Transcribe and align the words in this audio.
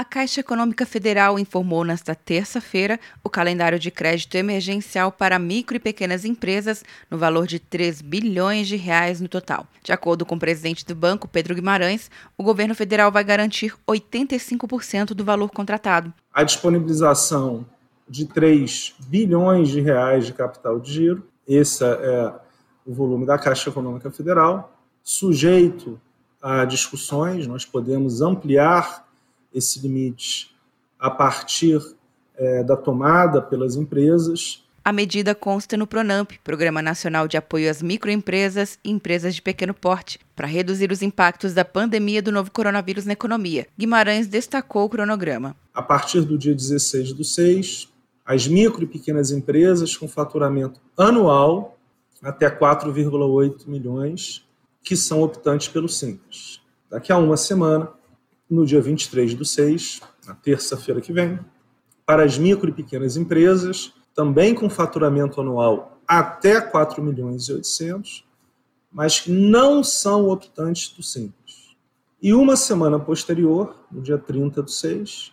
A 0.00 0.04
Caixa 0.04 0.40
Econômica 0.40 0.86
Federal 0.86 1.38
informou 1.38 1.84
nesta 1.84 2.14
terça-feira 2.14 2.98
o 3.22 3.28
calendário 3.28 3.78
de 3.78 3.90
crédito 3.90 4.34
emergencial 4.34 5.12
para 5.12 5.38
micro 5.38 5.76
e 5.76 5.78
pequenas 5.78 6.24
empresas 6.24 6.82
no 7.10 7.18
valor 7.18 7.46
de 7.46 7.58
3 7.58 8.00
bilhões 8.00 8.66
de 8.66 8.76
reais 8.76 9.20
no 9.20 9.28
total. 9.28 9.66
De 9.84 9.92
acordo 9.92 10.24
com 10.24 10.36
o 10.36 10.38
presidente 10.38 10.86
do 10.86 10.94
banco, 10.94 11.28
Pedro 11.28 11.54
Guimarães, 11.54 12.10
o 12.38 12.42
governo 12.42 12.74
federal 12.74 13.12
vai 13.12 13.22
garantir 13.22 13.74
85% 13.86 15.08
do 15.08 15.22
valor 15.22 15.50
contratado. 15.50 16.14
A 16.32 16.44
disponibilização 16.44 17.66
de 18.08 18.24
3 18.24 18.94
bilhões 19.06 19.68
de 19.68 19.82
reais 19.82 20.24
de 20.24 20.32
capital 20.32 20.80
de 20.80 20.90
giro, 20.90 21.28
esse 21.46 21.84
é 21.84 22.32
o 22.86 22.94
volume 22.94 23.26
da 23.26 23.36
Caixa 23.36 23.68
Econômica 23.68 24.10
Federal, 24.10 24.74
sujeito 25.04 26.00
a 26.40 26.64
discussões, 26.64 27.46
nós 27.46 27.66
podemos 27.66 28.22
ampliar 28.22 29.09
esse 29.54 29.80
limite 29.80 30.54
a 30.98 31.10
partir 31.10 31.80
é, 32.36 32.62
da 32.62 32.76
tomada 32.76 33.40
pelas 33.40 33.76
empresas. 33.76 34.62
A 34.82 34.92
medida 34.92 35.34
consta 35.34 35.76
no 35.76 35.86
PRONAMP, 35.86 36.38
Programa 36.42 36.80
Nacional 36.80 37.28
de 37.28 37.36
Apoio 37.36 37.70
às 37.70 37.82
Microempresas 37.82 38.78
e 38.82 38.90
Empresas 38.90 39.34
de 39.34 39.42
Pequeno 39.42 39.74
Porte, 39.74 40.18
para 40.34 40.46
reduzir 40.46 40.90
os 40.90 41.02
impactos 41.02 41.52
da 41.52 41.64
pandemia 41.64 42.22
do 42.22 42.32
novo 42.32 42.50
coronavírus 42.50 43.04
na 43.04 43.12
economia. 43.12 43.66
Guimarães 43.78 44.26
destacou 44.26 44.84
o 44.86 44.88
cronograma. 44.88 45.54
A 45.74 45.82
partir 45.82 46.22
do 46.22 46.38
dia 46.38 46.54
16 46.54 47.12
do 47.12 47.24
6, 47.24 47.88
as 48.24 48.46
micro 48.46 48.82
e 48.82 48.86
pequenas 48.86 49.30
empresas 49.30 49.96
com 49.96 50.08
faturamento 50.08 50.80
anual 50.96 51.76
até 52.22 52.50
4,8 52.50 53.66
milhões, 53.66 54.46
que 54.82 54.96
são 54.96 55.22
optantes 55.22 55.68
pelo 55.68 55.88
Simples. 55.88 56.60
Daqui 56.90 57.12
a 57.12 57.18
uma 57.18 57.36
semana, 57.36 57.88
no 58.50 58.66
dia 58.66 58.80
23 58.80 59.34
do 59.34 59.44
6, 59.44 60.00
na 60.26 60.34
terça-feira 60.34 61.00
que 61.00 61.12
vem, 61.12 61.38
para 62.04 62.24
as 62.24 62.36
micro 62.36 62.68
e 62.68 62.72
pequenas 62.72 63.16
empresas, 63.16 63.92
também 64.14 64.54
com 64.54 64.68
faturamento 64.68 65.40
anual 65.40 66.00
até 66.06 66.60
4 66.60 67.00
milhões 67.02 67.44
e 67.44 67.52
800, 67.52 68.24
mas 68.90 69.20
que 69.20 69.30
não 69.30 69.84
são 69.84 70.28
optantes 70.28 70.88
do 70.88 71.02
Simples. 71.02 71.76
E 72.20 72.34
uma 72.34 72.56
semana 72.56 72.98
posterior, 72.98 73.76
no 73.90 74.02
dia 74.02 74.18
30 74.18 74.62
do 74.62 74.70
6, 74.70 75.32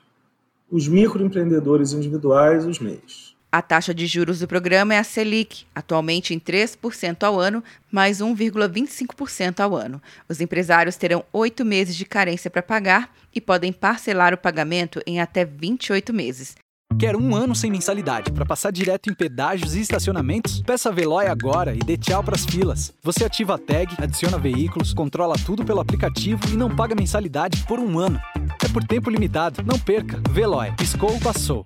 os 0.69 0.87
microempreendedores 0.87 1.93
individuais, 1.93 2.65
os 2.65 2.79
MEIs. 2.79 3.36
A 3.49 3.61
taxa 3.61 3.93
de 3.93 4.05
juros 4.05 4.39
do 4.39 4.47
programa 4.47 4.93
é 4.93 4.99
a 4.99 5.03
Selic, 5.03 5.65
atualmente 5.73 6.33
em 6.33 6.39
3% 6.39 7.23
ao 7.23 7.39
ano, 7.39 7.63
mais 7.89 8.19
1,25% 8.19 9.61
ao 9.61 9.73
ano. 9.73 10.01
Os 10.27 10.41
empresários 10.41 10.97
terão 10.97 11.23
oito 11.31 11.63
meses 11.63 11.95
de 11.95 12.03
carência 12.03 12.51
para 12.51 12.61
pagar 12.61 13.15
e 13.33 13.39
podem 13.39 13.71
parcelar 13.71 14.33
o 14.33 14.37
pagamento 14.37 15.01
em 15.07 15.21
até 15.21 15.45
28 15.45 16.13
meses. 16.13 16.55
Quer 16.99 17.15
um 17.15 17.35
ano 17.35 17.55
sem 17.55 17.69
mensalidade 17.69 18.31
para 18.31 18.45
passar 18.45 18.71
direto 18.71 19.09
em 19.09 19.13
pedágios 19.13 19.75
e 19.75 19.81
estacionamentos? 19.81 20.61
Peça 20.63 20.89
a 20.89 20.91
Veloy 20.91 21.27
agora 21.27 21.73
e 21.73 21.79
dê 21.79 21.95
tchau 21.95 22.23
para 22.23 22.35
as 22.35 22.45
filas. 22.45 22.91
Você 23.03 23.23
ativa 23.23 23.55
a 23.55 23.57
tag, 23.57 23.93
adiciona 23.97 24.37
veículos, 24.37 24.93
controla 24.93 25.35
tudo 25.45 25.63
pelo 25.63 25.79
aplicativo 25.79 26.41
e 26.51 26.57
não 26.57 26.75
paga 26.75 26.95
mensalidade 26.95 27.63
por 27.65 27.79
um 27.79 27.99
ano. 27.99 28.19
É 28.63 28.67
por 28.67 28.83
tempo 28.83 29.09
limitado. 29.09 29.63
Não 29.63 29.77
perca. 29.77 30.19
Veloy. 30.31 30.71
Piscou, 30.75 31.19
passou. 31.19 31.65